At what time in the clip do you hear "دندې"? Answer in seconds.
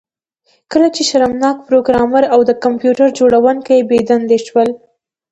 4.09-4.37